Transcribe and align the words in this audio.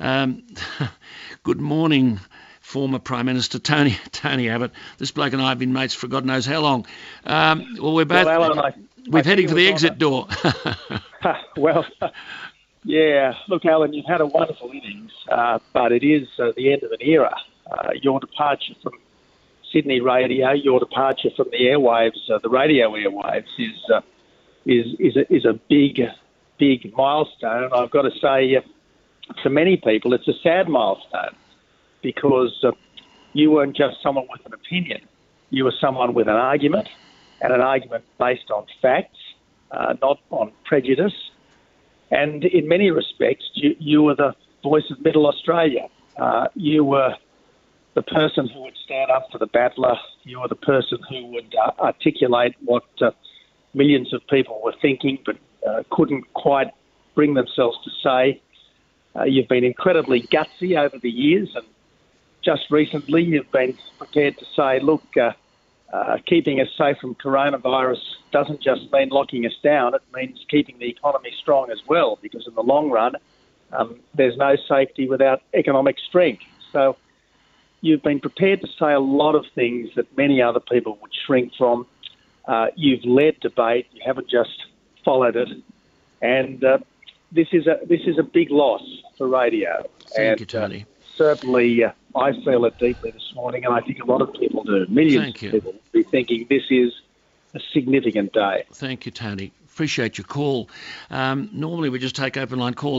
Um, 0.00 0.44
good 1.42 1.60
morning, 1.60 2.20
former 2.62 2.98
Prime 2.98 3.26
Minister 3.26 3.58
Tony 3.58 3.90
Tony 4.12 4.48
Abbott. 4.48 4.72
This 4.96 5.10
bloke 5.10 5.34
and 5.34 5.42
I 5.42 5.50
have 5.50 5.58
been 5.58 5.74
mates 5.74 5.94
for 5.94 6.08
God 6.08 6.24
knows 6.24 6.46
how 6.46 6.60
long. 6.60 6.86
Um, 7.24 7.76
well, 7.78 7.94
we're 7.94 8.06
both. 8.06 8.24
Well, 8.24 8.44
Alan, 8.44 8.58
I, 8.58 8.72
we're 9.08 9.20
I 9.20 9.22
heading 9.22 9.46
for 9.46 9.54
the 9.54 9.68
exit 9.68 9.98
door. 9.98 10.26
well, 11.56 11.84
yeah. 12.82 13.34
Look, 13.48 13.66
Alan, 13.66 13.92
you've 13.92 14.06
had 14.06 14.22
a 14.22 14.26
wonderful 14.26 14.70
innings, 14.70 15.12
uh, 15.30 15.58
but 15.74 15.92
it 15.92 16.02
is 16.02 16.26
uh, 16.38 16.52
the 16.56 16.72
end 16.72 16.82
of 16.82 16.92
an 16.92 17.02
era. 17.02 17.36
Uh, 17.70 17.90
your 18.02 18.20
departure 18.20 18.74
from 18.82 18.94
Sydney 19.70 20.00
radio, 20.00 20.52
your 20.52 20.80
departure 20.80 21.28
from 21.36 21.48
the 21.50 21.58
airwaves, 21.58 22.30
uh, 22.32 22.38
the 22.42 22.48
radio 22.48 22.90
airwaves, 22.92 23.44
is 23.58 23.76
uh, 23.94 24.00
is 24.64 24.86
is 24.98 25.16
a, 25.16 25.30
is 25.32 25.44
a 25.44 25.60
big, 25.68 26.00
big 26.58 26.90
milestone. 26.96 27.70
I've 27.74 27.90
got 27.90 28.02
to 28.02 28.12
say, 28.18 28.56
uh, 28.56 28.62
to 29.42 29.50
many 29.50 29.76
people, 29.76 30.12
it's 30.12 30.28
a 30.28 30.38
sad 30.42 30.68
milestone 30.68 31.36
because 32.02 32.58
uh, 32.62 32.72
you 33.32 33.50
weren't 33.50 33.76
just 33.76 34.02
someone 34.02 34.26
with 34.30 34.44
an 34.46 34.54
opinion; 34.54 35.00
you 35.50 35.64
were 35.64 35.74
someone 35.80 36.14
with 36.14 36.28
an 36.28 36.36
argument, 36.36 36.88
and 37.40 37.52
an 37.52 37.60
argument 37.60 38.04
based 38.18 38.50
on 38.50 38.66
facts, 38.80 39.18
uh, 39.70 39.94
not 40.00 40.18
on 40.30 40.52
prejudice. 40.64 41.14
And 42.10 42.44
in 42.44 42.66
many 42.66 42.90
respects, 42.90 43.48
you, 43.54 43.76
you 43.78 44.02
were 44.02 44.16
the 44.16 44.34
voice 44.62 44.90
of 44.90 45.00
Middle 45.00 45.26
Australia. 45.26 45.88
Uh, 46.16 46.48
you 46.54 46.84
were 46.84 47.14
the 47.94 48.02
person 48.02 48.48
who 48.48 48.62
would 48.62 48.76
stand 48.84 49.10
up 49.10 49.28
for 49.30 49.38
the 49.38 49.46
battler. 49.46 49.96
You 50.24 50.40
were 50.40 50.48
the 50.48 50.56
person 50.56 50.98
who 51.08 51.26
would 51.26 51.54
uh, 51.54 51.72
articulate 51.80 52.54
what 52.64 52.84
uh, 53.00 53.10
millions 53.74 54.12
of 54.12 54.26
people 54.28 54.60
were 54.62 54.74
thinking 54.80 55.18
but 55.24 55.36
uh, 55.66 55.82
couldn't 55.90 56.32
quite 56.34 56.68
bring 57.14 57.34
themselves 57.34 57.78
to 57.84 57.90
say. 58.02 58.40
Uh, 59.16 59.24
you've 59.24 59.48
been 59.48 59.64
incredibly 59.64 60.22
gutsy 60.22 60.78
over 60.78 60.98
the 60.98 61.10
years, 61.10 61.50
and 61.54 61.66
just 62.42 62.70
recently 62.70 63.22
you've 63.22 63.50
been 63.50 63.76
prepared 63.98 64.38
to 64.38 64.44
say, 64.56 64.80
look, 64.80 65.02
uh, 65.16 65.32
uh, 65.92 66.18
keeping 66.26 66.60
us 66.60 66.68
safe 66.78 66.96
from 66.98 67.14
coronavirus 67.16 68.00
doesn't 68.30 68.60
just 68.60 68.92
mean 68.92 69.08
locking 69.08 69.44
us 69.44 69.56
down, 69.62 69.94
it 69.94 70.02
means 70.14 70.38
keeping 70.48 70.78
the 70.78 70.88
economy 70.88 71.32
strong 71.40 71.70
as 71.70 71.80
well, 71.88 72.18
because 72.22 72.46
in 72.46 72.54
the 72.54 72.62
long 72.62 72.90
run, 72.90 73.14
um, 73.72 73.98
there's 74.14 74.36
no 74.36 74.56
safety 74.68 75.08
without 75.08 75.42
economic 75.54 75.96
strength. 75.98 76.42
So 76.72 76.96
you've 77.80 78.02
been 78.02 78.20
prepared 78.20 78.60
to 78.60 78.68
say 78.78 78.92
a 78.92 79.00
lot 79.00 79.34
of 79.34 79.44
things 79.54 79.90
that 79.96 80.16
many 80.16 80.40
other 80.40 80.60
people 80.60 80.98
would 81.02 81.12
shrink 81.26 81.52
from. 81.58 81.86
Uh, 82.46 82.68
you've 82.76 83.04
led 83.04 83.38
debate. 83.40 83.86
You 83.92 84.02
haven't 84.04 84.28
just 84.28 84.64
followed 85.04 85.36
it, 85.36 85.48
and 86.22 86.62
uh, 86.62 86.78
this 87.32 87.48
is 87.52 87.66
a 87.66 87.78
this 87.86 88.00
is 88.06 88.18
a 88.18 88.22
big 88.22 88.50
loss 88.50 88.82
for 89.16 89.28
radio. 89.28 89.84
Thank 90.14 90.18
and, 90.18 90.40
you, 90.40 90.46
Tony. 90.46 90.82
Uh, 90.82 91.04
certainly, 91.16 91.84
uh, 91.84 91.92
I 92.16 92.32
feel 92.44 92.64
it 92.64 92.78
deeply 92.78 93.10
this 93.10 93.32
morning, 93.34 93.64
and 93.64 93.74
I 93.74 93.80
think 93.80 94.02
a 94.02 94.06
lot 94.06 94.22
of 94.22 94.32
people 94.32 94.64
do. 94.64 94.86
Millions 94.88 95.24
Thank 95.24 95.36
of 95.36 95.42
you. 95.42 95.50
people 95.52 95.72
will 95.72 95.80
be 95.92 96.02
thinking 96.02 96.46
this 96.48 96.64
is 96.70 96.92
a 97.54 97.60
significant 97.72 98.32
day. 98.32 98.64
Thank 98.72 99.06
you, 99.06 99.12
Tony. 99.12 99.52
Appreciate 99.72 100.18
your 100.18 100.26
call. 100.26 100.68
Um, 101.10 101.48
normally 101.52 101.88
we 101.88 101.98
just 101.98 102.16
take 102.16 102.36
open 102.36 102.58
line 102.58 102.74
calls. 102.74 102.98